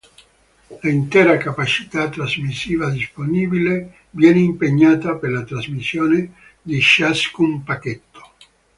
[0.81, 8.31] L'intera capacità trasmissiva disponibile viene impegnata per la trasmissione di ciascun pacchetto.